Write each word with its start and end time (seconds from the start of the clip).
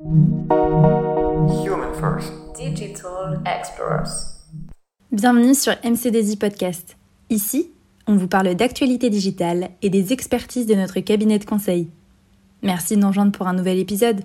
Human 0.00 1.92
First. 1.98 2.32
Digital 2.54 3.42
Explorers. 3.44 4.38
Bienvenue 5.10 5.56
sur 5.56 5.72
MC2I 5.72 6.38
Podcast. 6.38 6.96
Ici, 7.30 7.72
on 8.06 8.14
vous 8.14 8.28
parle 8.28 8.54
d'actualité 8.54 9.10
digitale 9.10 9.70
et 9.82 9.90
des 9.90 10.12
expertises 10.12 10.66
de 10.66 10.76
notre 10.76 11.00
cabinet 11.00 11.40
de 11.40 11.44
conseil. 11.44 11.88
Merci 12.62 12.94
de 12.94 13.00
nous 13.00 13.08
rejoindre 13.08 13.32
pour 13.32 13.48
un 13.48 13.54
nouvel 13.54 13.80
épisode. 13.80 14.20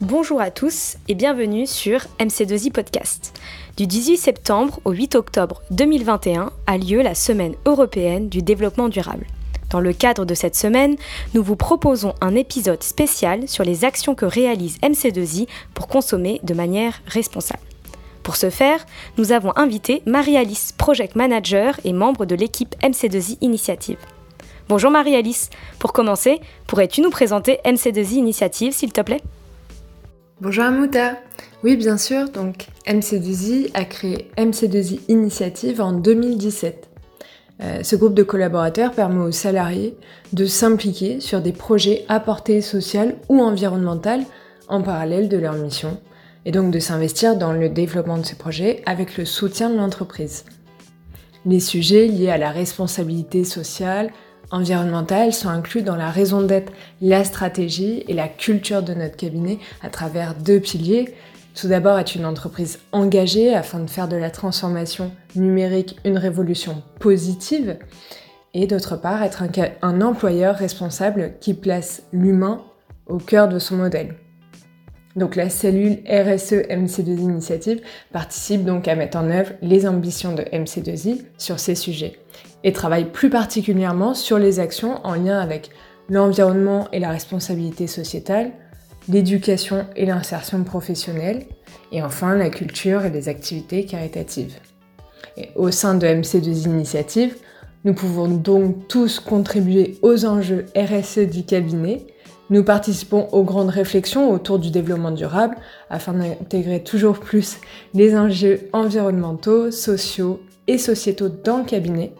Bonjour 0.00 0.40
à 0.40 0.50
tous 0.50 0.96
et 1.08 1.14
bienvenue 1.14 1.66
sur 1.66 2.00
MC2I 2.20 2.72
Podcast. 2.72 3.38
Du 3.76 3.86
18 3.86 4.16
septembre 4.16 4.80
au 4.86 4.92
8 4.92 5.14
octobre 5.14 5.60
2021 5.72 6.52
a 6.66 6.78
lieu 6.78 7.02
la 7.02 7.14
Semaine 7.14 7.54
européenne 7.66 8.30
du 8.30 8.40
développement 8.40 8.88
durable. 8.88 9.26
Dans 9.70 9.80
le 9.80 9.92
cadre 9.92 10.24
de 10.24 10.34
cette 10.34 10.54
semaine, 10.54 10.96
nous 11.34 11.42
vous 11.42 11.56
proposons 11.56 12.14
un 12.20 12.34
épisode 12.34 12.82
spécial 12.82 13.48
sur 13.48 13.64
les 13.64 13.84
actions 13.84 14.14
que 14.14 14.24
réalise 14.24 14.78
MC2I 14.78 15.48
pour 15.74 15.88
consommer 15.88 16.40
de 16.44 16.54
manière 16.54 17.02
responsable. 17.06 17.62
Pour 18.22 18.36
ce 18.36 18.50
faire, 18.50 18.84
nous 19.18 19.32
avons 19.32 19.52
invité 19.56 20.02
Marie-Alice, 20.06 20.72
Project 20.72 21.16
Manager 21.16 21.78
et 21.84 21.92
membre 21.92 22.26
de 22.26 22.34
l'équipe 22.34 22.74
MC2I 22.82 23.38
Initiative. 23.40 23.98
Bonjour 24.68 24.90
Marie-Alice, 24.90 25.50
pour 25.78 25.92
commencer, 25.92 26.40
pourrais-tu 26.66 27.00
nous 27.00 27.10
présenter 27.10 27.60
MC2I 27.64 28.14
Initiative 28.14 28.72
s'il 28.72 28.92
te 28.92 29.00
plaît? 29.00 29.22
Bonjour 30.40 30.64
Amouta. 30.64 31.18
Oui, 31.62 31.76
bien 31.76 31.96
sûr. 31.96 32.28
Donc, 32.28 32.66
MC2I 32.86 33.70
a 33.74 33.84
créé 33.84 34.30
MC2I 34.36 35.00
Initiative 35.08 35.80
en 35.80 35.92
2017. 35.92 36.88
Euh, 37.62 37.82
ce 37.82 37.96
groupe 37.96 38.14
de 38.14 38.22
collaborateurs 38.22 38.92
permet 38.92 39.24
aux 39.24 39.32
salariés 39.32 39.96
de 40.32 40.44
s'impliquer 40.44 41.20
sur 41.20 41.40
des 41.40 41.52
projets 41.52 42.04
à 42.08 42.20
portée 42.20 42.60
sociale 42.60 43.16
ou 43.28 43.40
environnementale 43.40 44.24
en 44.68 44.82
parallèle 44.82 45.28
de 45.28 45.38
leur 45.38 45.54
mission 45.54 45.98
et 46.44 46.52
donc 46.52 46.70
de 46.70 46.78
s'investir 46.78 47.36
dans 47.36 47.52
le 47.52 47.68
développement 47.68 48.18
de 48.18 48.24
ces 48.26 48.36
projets 48.36 48.82
avec 48.86 49.16
le 49.16 49.24
soutien 49.24 49.70
de 49.70 49.76
l'entreprise. 49.76 50.44
Les 51.44 51.60
sujets 51.60 52.06
liés 52.06 52.30
à 52.30 52.38
la 52.38 52.50
responsabilité 52.50 53.44
sociale, 53.44 54.10
environnementales 54.50 55.32
sont 55.32 55.48
inclus 55.48 55.82
dans 55.82 55.96
la 55.96 56.10
raison 56.10 56.42
d'être, 56.42 56.72
la 57.00 57.24
stratégie 57.24 58.04
et 58.08 58.14
la 58.14 58.28
culture 58.28 58.82
de 58.82 58.94
notre 58.94 59.16
cabinet 59.16 59.58
à 59.82 59.88
travers 59.88 60.34
deux 60.34 60.60
piliers. 60.60 61.14
Tout 61.58 61.68
d'abord, 61.68 61.98
être 61.98 62.14
une 62.14 62.26
entreprise 62.26 62.80
engagée 62.92 63.54
afin 63.54 63.78
de 63.78 63.88
faire 63.88 64.08
de 64.08 64.16
la 64.16 64.30
transformation 64.30 65.10
numérique 65.36 65.98
une 66.04 66.18
révolution 66.18 66.82
positive. 67.00 67.78
Et 68.52 68.66
d'autre 68.66 68.96
part, 68.96 69.22
être 69.22 69.42
un, 69.80 70.00
employeur 70.02 70.54
responsable 70.54 71.32
qui 71.40 71.54
place 71.54 72.02
l'humain 72.12 72.62
au 73.06 73.16
cœur 73.16 73.48
de 73.48 73.58
son 73.58 73.76
modèle. 73.76 74.16
Donc 75.16 75.34
la 75.34 75.48
cellule 75.48 76.02
RSE 76.06 76.68
MC2I 76.68 77.20
Initiative 77.20 77.80
participe 78.12 78.66
donc 78.66 78.86
à 78.86 78.94
mettre 78.94 79.16
en 79.16 79.30
œuvre 79.30 79.52
les 79.62 79.88
ambitions 79.88 80.34
de 80.34 80.42
MC2I 80.42 81.22
sur 81.38 81.58
ces 81.58 81.74
sujets 81.74 82.18
et 82.64 82.72
travaille 82.74 83.06
plus 83.06 83.30
particulièrement 83.30 84.12
sur 84.12 84.38
les 84.38 84.60
actions 84.60 85.00
en 85.06 85.14
lien 85.14 85.38
avec 85.38 85.70
l'environnement 86.10 86.88
et 86.92 86.98
la 86.98 87.10
responsabilité 87.10 87.86
sociétale, 87.86 88.52
l'éducation 89.08 89.86
et 89.96 90.06
l'insertion 90.06 90.64
professionnelle, 90.64 91.46
et 91.92 92.02
enfin 92.02 92.34
la 92.34 92.50
culture 92.50 93.04
et 93.04 93.10
les 93.10 93.28
activités 93.28 93.84
caritatives. 93.84 94.56
Au 95.54 95.70
sein 95.70 95.94
de 95.94 96.06
MC2 96.06 96.64
Initiative, 96.64 97.36
nous 97.84 97.94
pouvons 97.94 98.28
donc 98.28 98.88
tous 98.88 99.20
contribuer 99.20 99.98
aux 100.02 100.24
enjeux 100.24 100.66
RSE 100.76 101.30
du 101.30 101.44
cabinet. 101.44 102.06
Nous 102.50 102.64
participons 102.64 103.28
aux 103.32 103.44
grandes 103.44 103.68
réflexions 103.68 104.30
autour 104.30 104.58
du 104.58 104.70
développement 104.70 105.10
durable 105.10 105.56
afin 105.90 106.14
d'intégrer 106.14 106.82
toujours 106.82 107.20
plus 107.20 107.58
les 107.94 108.16
enjeux 108.16 108.68
environnementaux, 108.72 109.70
sociaux 109.70 110.40
et 110.66 110.78
sociétaux 110.78 111.28
dans 111.28 111.58
le 111.58 111.64
cabinet 111.64 112.12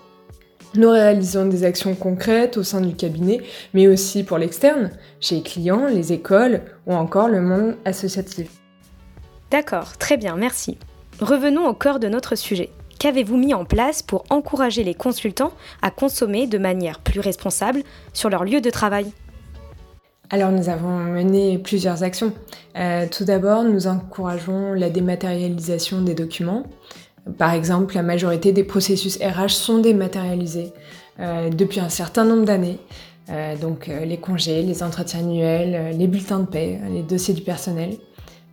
nous 0.76 0.90
réalisons 0.90 1.46
des 1.46 1.64
actions 1.64 1.94
concrètes 1.94 2.56
au 2.56 2.62
sein 2.62 2.80
du 2.80 2.94
cabinet, 2.94 3.40
mais 3.74 3.88
aussi 3.88 4.24
pour 4.24 4.38
l'externe, 4.38 4.90
chez 5.20 5.36
les 5.36 5.42
clients, 5.42 5.86
les 5.86 6.12
écoles 6.12 6.62
ou 6.86 6.94
encore 6.94 7.28
le 7.28 7.40
monde 7.40 7.76
associatif. 7.84 8.48
D'accord, 9.50 9.96
très 9.96 10.16
bien, 10.16 10.36
merci. 10.36 10.78
Revenons 11.20 11.66
au 11.66 11.74
cœur 11.74 11.98
de 11.98 12.08
notre 12.08 12.34
sujet. 12.34 12.70
Qu'avez-vous 12.98 13.36
mis 13.36 13.54
en 13.54 13.64
place 13.64 14.02
pour 14.02 14.24
encourager 14.30 14.82
les 14.82 14.94
consultants 14.94 15.52
à 15.82 15.90
consommer 15.90 16.46
de 16.46 16.58
manière 16.58 17.00
plus 17.00 17.20
responsable 17.20 17.82
sur 18.12 18.30
leur 18.30 18.44
lieu 18.44 18.60
de 18.60 18.70
travail? 18.70 19.12
Alors 20.30 20.50
nous 20.50 20.68
avons 20.68 20.98
mené 20.98 21.58
plusieurs 21.58 22.02
actions. 22.02 22.32
Euh, 22.76 23.06
tout 23.08 23.24
d'abord, 23.24 23.62
nous 23.62 23.86
encourageons 23.86 24.72
la 24.72 24.90
dématérialisation 24.90 26.00
des 26.02 26.14
documents. 26.14 26.64
Par 27.38 27.52
exemple, 27.52 27.94
la 27.94 28.02
majorité 28.02 28.52
des 28.52 28.64
processus 28.64 29.18
RH 29.18 29.50
sont 29.50 29.78
dématérialisés 29.78 30.72
euh, 31.18 31.50
depuis 31.50 31.80
un 31.80 31.88
certain 31.88 32.24
nombre 32.24 32.44
d'années. 32.44 32.78
Euh, 33.30 33.56
donc 33.56 33.88
euh, 33.88 34.04
les 34.04 34.18
congés, 34.18 34.62
les 34.62 34.82
entretiens 34.82 35.20
annuels, 35.20 35.96
les 35.96 36.06
bulletins 36.06 36.38
de 36.40 36.46
paie, 36.46 36.78
les 36.90 37.02
dossiers 37.02 37.34
du 37.34 37.42
personnel. 37.42 37.96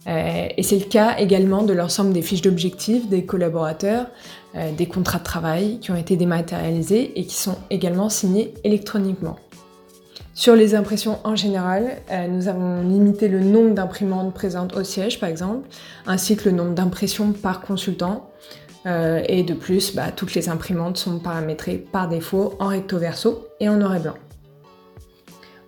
et 0.07 0.63
c'est 0.63 0.79
le 0.79 0.85
cas 0.85 1.15
également 1.17 1.63
de 1.63 1.73
l'ensemble 1.73 2.11
des 2.13 2.21
fiches 2.21 2.41
d'objectifs 2.41 3.07
des 3.07 3.23
collaborateurs, 3.25 4.07
des 4.77 4.85
contrats 4.85 5.19
de 5.19 5.23
travail 5.23 5.79
qui 5.79 5.91
ont 5.91 5.95
été 5.95 6.17
dématérialisés 6.17 7.17
et 7.17 7.25
qui 7.25 7.35
sont 7.35 7.57
également 7.69 8.09
signés 8.09 8.53
électroniquement. 8.65 9.37
Sur 10.33 10.55
les 10.57 10.75
impressions 10.75 11.19
en 11.23 11.37
général, 11.37 12.01
nous 12.29 12.49
avons 12.49 12.81
limité 12.81 13.29
le 13.29 13.39
nombre 13.39 13.75
d'imprimantes 13.75 14.33
présentes 14.33 14.75
au 14.75 14.83
siège, 14.83 15.21
par 15.21 15.29
exemple, 15.29 15.69
ainsi 16.05 16.35
que 16.35 16.49
le 16.49 16.55
nombre 16.55 16.73
d'impressions 16.73 17.31
par 17.31 17.61
consultant. 17.61 18.29
Euh, 18.85 19.21
et 19.27 19.43
de 19.43 19.53
plus, 19.53 19.95
bah, 19.95 20.11
toutes 20.15 20.33
les 20.33 20.49
imprimantes 20.49 20.97
sont 20.97 21.19
paramétrées 21.19 21.77
par 21.77 22.09
défaut 22.09 22.55
en 22.59 22.67
recto 22.67 22.97
verso 22.97 23.47
et 23.59 23.69
en 23.69 23.77
noir 23.77 23.95
et 23.95 23.99
blanc. 23.99 24.15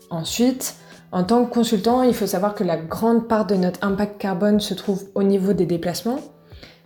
Ensuite, 0.09 0.76
en 1.12 1.24
tant 1.24 1.46
que 1.46 1.53
consultant, 1.53 2.03
il 2.03 2.14
faut 2.14 2.28
savoir 2.28 2.56
que 2.56 2.64
la 2.64 2.78
grande 2.78 3.28
part 3.28 3.46
de 3.46 3.56
notre 3.56 3.84
impact 3.84 4.20
carbone 4.20 4.59
se 4.59 4.74
trouve 4.74 5.06
au 5.16 5.24
niveau 5.24 5.53
des 5.53 5.66
déplacements. 5.66 6.20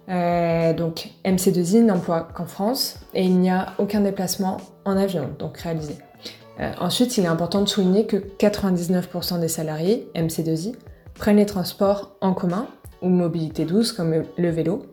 Euh, 0.10 0.74
donc 0.74 1.10
MC2I 1.24 1.84
n'emploie 1.84 2.28
qu'en 2.34 2.48
France 2.48 3.00
et 3.14 3.24
il 3.24 3.40
n'y 3.40 3.52
a 3.52 3.74
aucun 3.78 4.02
déplacement 4.02 4.58
en 4.84 4.98
avion 4.98 5.30
donc 5.38 5.58
réalisé. 5.60 5.98
Euh, 6.60 6.72
ensuite, 6.80 7.18
il 7.18 7.26
est 7.26 7.28
important 7.28 7.62
de 7.62 7.70
souligner 7.70 8.06
que 8.06 8.18
99% 8.18 9.40
des 9.40 9.48
salariés 9.48 10.10
MC2I 10.16 10.76
prennent 11.14 11.38
les 11.38 11.46
transports 11.46 12.16
en 12.22 12.34
commun 12.34 12.68
ou 13.02 13.10
mobilité 13.10 13.66
douce 13.66 13.92
comme 13.92 14.24
le 14.38 14.50
vélo 14.50 14.84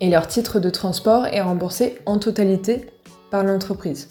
et 0.00 0.10
leur 0.10 0.26
titre 0.26 0.60
de 0.60 0.70
transport 0.70 1.26
est 1.26 1.40
remboursé 1.40 1.98
en 2.06 2.18
totalité 2.18 2.86
par 3.30 3.44
l'entreprise. 3.44 4.08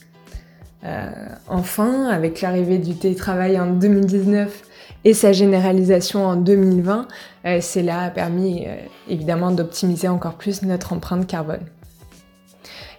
Euh, 0.84 1.10
enfin, 1.48 2.08
avec 2.08 2.42
l'arrivée 2.42 2.78
du 2.78 2.96
télétravail 2.96 3.60
en 3.60 3.68
2019 3.68 4.64
et 5.04 5.14
sa 5.14 5.32
généralisation 5.32 6.26
en 6.26 6.36
2020, 6.36 7.08
euh, 7.46 7.62
cela 7.62 8.02
a 8.02 8.10
permis 8.10 8.66
euh, 8.68 8.76
évidemment 9.08 9.52
d'optimiser 9.52 10.08
encore 10.08 10.36
plus 10.36 10.62
notre 10.62 10.94
empreinte 10.94 11.28
carbone. 11.28 11.66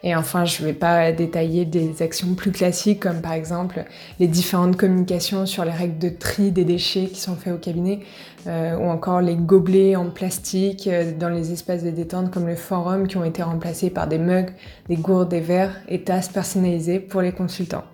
Et 0.07 0.15
enfin, 0.15 0.45
je 0.45 0.63
ne 0.63 0.69
vais 0.69 0.73
pas 0.73 1.11
détailler 1.11 1.65
des 1.65 2.01
actions 2.01 2.35
plus 2.35 2.53
classiques 2.53 3.01
comme 3.01 3.21
par 3.21 3.33
exemple 3.33 3.85
les 4.21 4.29
différentes 4.29 4.77
communications 4.77 5.47
sur 5.47 5.65
les 5.65 5.73
règles 5.73 5.99
de 5.99 6.11
tri 6.11 6.53
des 6.53 6.65
déchets 6.65 7.07
qui 7.07 7.19
sont 7.19 7.35
faites 7.35 7.53
au 7.53 7.59
cabinet 7.59 7.99
euh, 8.47 8.77
ou 8.77 8.85
encore 8.85 9.21
les 9.21 9.35
gobelets 9.35 9.97
en 9.97 10.11
plastique 10.11 10.87
euh, 10.87 11.11
dans 11.11 11.29
les 11.29 11.53
espaces 11.53 11.83
de 11.83 11.91
détente 11.91 12.31
comme 12.31 12.47
le 12.47 12.55
forum 12.55 13.09
qui 13.09 13.17
ont 13.17 13.25
été 13.25 13.43
remplacés 13.43 13.91
par 13.91 14.07
des 14.07 14.19
mugs, 14.19 14.53
des 14.89 14.95
gourdes, 14.95 15.31
des 15.31 15.41
verres 15.41 15.75
et 15.89 16.03
tasses 16.03 16.29
personnalisées 16.29 17.01
pour 17.01 17.21
les 17.21 17.33
consultants. 17.33 17.85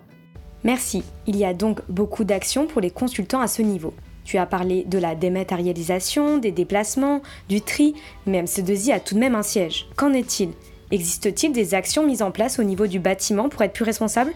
Merci. 0.63 1.03
Il 1.25 1.35
y 1.35 1.45
a 1.45 1.55
donc 1.55 1.79
beaucoup 1.89 2.25
d'actions 2.25 2.67
pour 2.67 2.79
les 2.79 2.91
consultants 2.91 3.41
à 3.41 3.47
ce 3.47 3.63
niveau. 3.63 3.91
Tu 4.23 4.37
as 4.37 4.45
parlé 4.45 4.83
de 4.83 4.99
la 4.99 5.15
dématérialisation, 5.15 6.37
des 6.37 6.51
déplacements, 6.51 7.23
du 7.49 7.61
tri, 7.61 7.95
mais 8.27 8.43
MC2I 8.43 8.93
a 8.93 8.99
tout 8.99 9.15
de 9.15 9.19
même 9.19 9.33
un 9.33 9.41
siège. 9.41 9.87
Qu'en 9.95 10.13
est-il? 10.13 10.49
Existe-t-il 10.93 11.53
des 11.53 11.73
actions 11.73 12.05
mises 12.05 12.21
en 12.21 12.29
place 12.29 12.59
au 12.59 12.63
niveau 12.63 12.85
du 12.85 12.99
bâtiment 12.99 13.49
pour 13.49 13.63
être 13.63 13.73
plus 13.73 13.83
responsable 13.83 14.31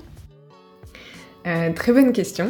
euh, 1.45 1.71
Très 1.71 1.93
bonne 1.93 2.11
question. 2.11 2.49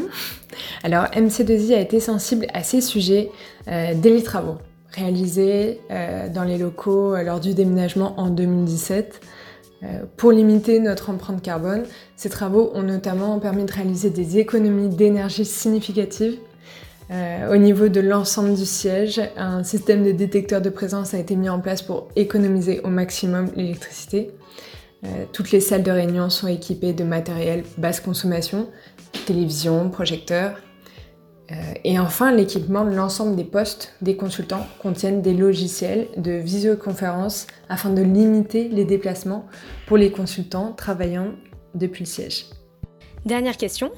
Alors 0.82 1.08
MC2I 1.08 1.76
a 1.76 1.82
été 1.82 2.00
sensible 2.00 2.48
à 2.54 2.64
ces 2.64 2.80
sujets 2.80 3.30
euh, 3.68 3.92
dès 3.94 4.12
les 4.12 4.24
travaux 4.24 4.60
réalisés 4.92 5.82
euh, 5.92 6.30
dans 6.30 6.46
les 6.46 6.58
locaux 6.58 7.18
lors 7.18 7.42
du 7.42 7.54
déménagement 7.54 8.18
en 8.18 8.30
2017. 8.30 9.20
Pour 10.16 10.32
limiter 10.32 10.80
notre 10.80 11.12
empreinte 11.12 11.44
carbone, 11.44 11.84
ces 12.16 12.30
travaux 12.30 12.72
ont 12.74 12.82
notamment 12.82 13.38
permis 13.38 13.64
de 13.64 13.72
réaliser 13.72 14.10
des 14.10 14.40
économies 14.40 14.90
d'énergie 14.90 15.46
significatives 15.46 16.40
euh, 17.10 17.54
au 17.54 17.58
niveau 17.58 17.88
de 17.88 18.02
l'ensemble 18.02 18.54
du 18.54 18.66
siège, 18.66 19.22
un 19.38 19.64
système 19.64 20.04
de 20.04 20.12
détecteur 20.12 20.62
de 20.62 20.70
présence 20.70 21.14
a 21.14 21.20
été 21.20 21.36
mis 21.36 21.50
en 21.50 21.60
place 21.60 21.82
pour 21.82 22.10
économiser 22.16 22.82
au 22.82 22.90
maximum 22.90 23.50
l'électricité. 23.56 24.32
toutes 25.32 25.52
les 25.52 25.62
salles 25.62 25.84
de 25.84 25.92
réunion 25.92 26.30
sont 26.30 26.48
équipées 26.48 26.92
de 26.92 27.04
matériel 27.04 27.64
basse 27.78 28.02
consommation, 28.02 28.68
télévision, 29.26 29.90
projecteurs. 29.90 30.60
et 31.86 31.98
enfin, 31.98 32.34
l'équipement 32.34 32.84
de 32.84 32.94
l'ensemble 32.94 33.36
des 33.38 33.46
postes 33.46 33.94
des 34.02 34.18
consultants 34.18 34.66
contiennent 34.82 35.22
des 35.22 35.34
logiciels 35.34 36.08
de 36.18 36.32
visioconférence 36.32 37.48
afin 37.70 37.90
de 37.90 38.02
limiter 38.02 38.68
les 38.68 38.84
déplacements 38.84 39.46
pour 39.86 39.98
les 39.98 40.12
consultants 40.12 40.74
travaillant 40.74 41.32
depuis 41.74 42.04
le 42.04 42.10
siège. 42.10 42.48
Dernière 43.26 43.58
question. 43.58 43.92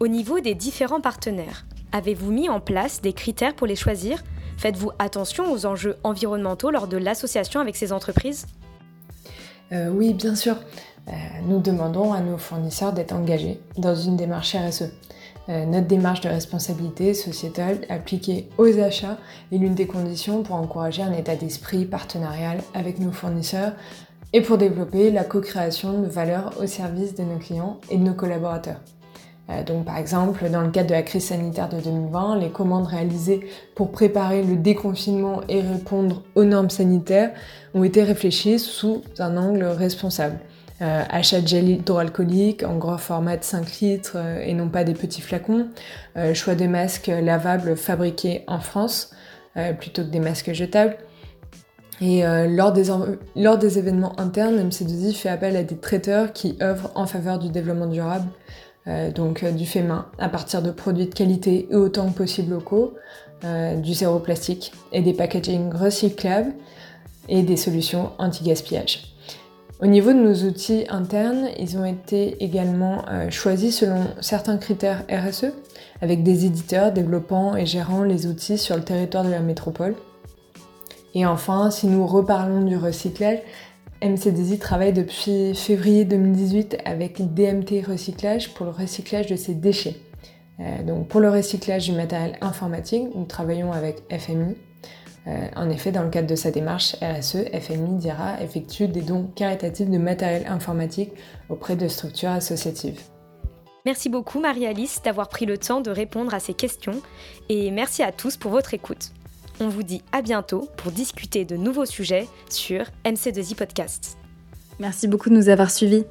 Au 0.00 0.08
niveau 0.08 0.40
des 0.40 0.54
différents 0.54 1.00
partenaires, 1.00 1.64
avez-vous 1.94 2.32
mis 2.32 2.48
en 2.48 2.60
place 2.60 3.00
des 3.00 3.12
critères 3.12 3.54
pour 3.54 3.68
les 3.68 3.76
choisir? 3.76 4.22
Faites-vous 4.58 4.90
attention 4.98 5.50
aux 5.50 5.64
enjeux 5.64 5.96
environnementaux 6.02 6.70
lors 6.70 6.88
de 6.88 6.96
l'association 6.96 7.60
avec 7.60 7.76
ces 7.76 7.92
entreprises? 7.92 8.46
Euh, 9.72 9.88
Oui, 9.90 10.12
bien 10.12 10.34
sûr. 10.34 10.56
Euh, 11.06 11.12
nous 11.46 11.60
demandons 11.60 12.12
à 12.12 12.20
nos 12.20 12.36
fournisseurs 12.36 12.92
d'être 12.92 13.12
engagés 13.12 13.60
dans 13.78 13.94
une 13.94 14.16
démarche 14.16 14.56
RSE. 14.56 14.90
Euh, 15.48 15.66
notre 15.66 15.86
démarche 15.86 16.22
de 16.22 16.28
responsabilité 16.28 17.14
sociétale 17.14 17.82
appliquée 17.88 18.48
aux 18.58 18.78
achats 18.80 19.18
est 19.52 19.58
l'une 19.58 19.74
des 19.74 19.86
conditions 19.86 20.42
pour 20.42 20.56
encourager 20.56 21.02
un 21.02 21.12
état 21.12 21.36
d'esprit 21.36 21.84
partenarial 21.84 22.58
avec 22.72 22.98
nos 22.98 23.12
fournisseurs 23.12 23.72
et 24.32 24.40
pour 24.40 24.58
développer 24.58 25.12
la 25.12 25.22
co-création 25.22 26.00
de 26.00 26.08
valeur 26.08 26.54
au 26.60 26.66
service 26.66 27.14
de 27.14 27.22
nos 27.22 27.38
clients 27.38 27.78
et 27.90 27.98
de 27.98 28.02
nos 28.02 28.14
collaborateurs. 28.14 28.80
Euh, 29.50 29.62
donc 29.62 29.84
par 29.84 29.98
exemple, 29.98 30.48
dans 30.50 30.62
le 30.62 30.70
cadre 30.70 30.88
de 30.88 30.94
la 30.94 31.02
crise 31.02 31.26
sanitaire 31.26 31.68
de 31.68 31.80
2020, 31.80 32.38
les 32.38 32.50
commandes 32.50 32.86
réalisées 32.86 33.46
pour 33.74 33.90
préparer 33.92 34.42
le 34.42 34.56
déconfinement 34.56 35.42
et 35.48 35.60
répondre 35.60 36.22
aux 36.34 36.44
normes 36.44 36.70
sanitaires 36.70 37.30
ont 37.74 37.84
été 37.84 38.02
réfléchies 38.02 38.58
sous 38.58 39.02
un 39.18 39.36
angle 39.36 39.64
responsable. 39.64 40.38
Euh, 40.82 41.02
achat 41.08 41.40
de 41.40 41.46
gel 41.46 41.68
hydroalcoolique 41.68 42.64
en 42.64 42.76
grand 42.76 42.98
format 42.98 43.36
de 43.36 43.44
5 43.44 43.80
litres 43.80 44.16
euh, 44.16 44.42
et 44.44 44.54
non 44.54 44.68
pas 44.68 44.82
des 44.82 44.94
petits 44.94 45.20
flacons, 45.20 45.68
choix 46.32 46.54
de 46.54 46.66
masques 46.66 47.06
lavables 47.06 47.76
fabriqués 47.76 48.44
en 48.46 48.60
France 48.60 49.12
plutôt 49.78 50.02
que 50.02 50.08
des 50.08 50.18
masques 50.18 50.52
jetables, 50.52 50.96
et 52.00 52.24
lors, 52.48 52.72
des 52.72 52.90
lors, 53.36 53.56
des 53.56 53.78
événements 53.78 54.18
internes, 54.18 54.56
MC2I 54.68 55.14
fait 55.14 55.28
appel 55.28 55.54
à 55.54 55.62
des 55.62 55.76
traiteurs 55.76 56.32
qui 56.32 56.58
œuvrent 56.60 56.90
en 56.96 57.06
faveur 57.06 57.38
du 57.38 57.50
développement 57.50 57.86
durable, 57.86 58.26
donc 58.86 59.42
euh, 59.42 59.50
du 59.50 59.66
fait 59.66 59.82
main, 59.82 60.06
à 60.18 60.28
partir 60.28 60.62
de 60.62 60.70
produits 60.70 61.06
de 61.06 61.14
qualité 61.14 61.68
et 61.70 61.74
autant 61.74 62.10
que 62.10 62.16
possible 62.16 62.52
locaux, 62.52 62.94
du 63.82 63.92
zéro 63.92 64.20
plastique 64.20 64.72
et 64.90 65.02
des 65.02 65.12
packaging 65.12 65.70
recyclables 65.70 66.54
et 67.28 67.42
des 67.42 67.58
solutions 67.58 68.08
anti-gaspillage. 68.16 69.14
Au 69.82 69.86
niveau 69.86 70.14
de 70.14 70.18
nos 70.18 70.48
outils 70.48 70.86
internes, 70.88 71.48
ils 71.58 71.76
ont 71.76 71.84
été 71.84 72.42
également 72.42 73.04
choisis 73.28 73.80
selon 73.80 74.06
certains 74.22 74.56
critères 74.56 75.04
RSE, 75.10 75.52
avec 76.00 76.22
des 76.22 76.46
éditeurs 76.46 76.90
développant 76.90 77.54
et 77.54 77.66
gérant 77.66 78.02
les 78.02 78.26
outils 78.26 78.56
sur 78.56 78.76
le 78.76 78.82
territoire 78.82 79.24
de 79.24 79.30
la 79.30 79.40
métropole. 79.40 79.94
Et 81.14 81.26
enfin, 81.26 81.70
si 81.70 81.86
nous 81.86 82.06
reparlons 82.06 82.62
du 82.62 82.78
recyclage, 82.78 83.40
MCDZ 84.02 84.58
travaille 84.58 84.92
depuis 84.92 85.54
février 85.54 86.04
2018 86.04 86.78
avec 86.84 87.34
DMT 87.34 87.86
Recyclage 87.86 88.52
pour 88.54 88.66
le 88.66 88.72
recyclage 88.72 89.26
de 89.26 89.36
ses 89.36 89.54
déchets. 89.54 89.96
Euh, 90.60 90.82
donc 90.82 91.08
pour 91.08 91.20
le 91.20 91.30
recyclage 91.30 91.86
du 91.86 91.92
matériel 91.92 92.36
informatique, 92.40 93.08
nous 93.14 93.24
travaillons 93.24 93.72
avec 93.72 94.02
FMI. 94.10 94.56
Euh, 95.26 95.48
en 95.56 95.70
effet, 95.70 95.90
dans 95.90 96.02
le 96.02 96.10
cadre 96.10 96.28
de 96.28 96.34
sa 96.34 96.50
démarche 96.50 96.96
RSE, 97.00 97.48
FMI 97.52 97.96
dira 97.96 98.40
effectue 98.42 98.88
des 98.88 99.00
dons 99.00 99.30
caritatifs 99.34 99.88
de 99.88 99.98
matériel 99.98 100.46
informatique 100.46 101.12
auprès 101.48 101.76
de 101.76 101.88
structures 101.88 102.30
associatives. 102.30 103.00
Merci 103.86 104.08
beaucoup 104.08 104.40
Marie-Alice 104.40 105.02
d'avoir 105.02 105.28
pris 105.28 105.46
le 105.46 105.58
temps 105.58 105.80
de 105.80 105.90
répondre 105.90 106.32
à 106.32 106.40
ces 106.40 106.54
questions 106.54 107.02
et 107.48 107.70
merci 107.70 108.02
à 108.02 108.12
tous 108.12 108.36
pour 108.36 108.50
votre 108.50 108.72
écoute. 108.74 109.12
On 109.60 109.68
vous 109.68 109.82
dit 109.84 110.02
à 110.12 110.20
bientôt 110.20 110.68
pour 110.76 110.90
discuter 110.90 111.44
de 111.44 111.56
nouveaux 111.56 111.86
sujets 111.86 112.28
sur 112.50 112.86
MC2I 113.04 113.54
Podcast. 113.54 114.18
Merci 114.80 115.06
beaucoup 115.06 115.30
de 115.30 115.34
nous 115.34 115.48
avoir 115.48 115.70
suivis. 115.70 116.04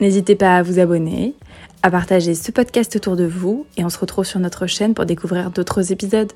N'hésitez 0.00 0.34
pas 0.34 0.56
à 0.56 0.62
vous 0.62 0.78
abonner, 0.78 1.34
à 1.82 1.90
partager 1.90 2.34
ce 2.34 2.50
podcast 2.50 2.96
autour 2.96 3.16
de 3.16 3.26
vous 3.26 3.66
et 3.76 3.84
on 3.84 3.90
se 3.90 3.98
retrouve 3.98 4.24
sur 4.24 4.40
notre 4.40 4.66
chaîne 4.66 4.94
pour 4.94 5.04
découvrir 5.04 5.50
d'autres 5.50 5.92
épisodes. 5.92 6.32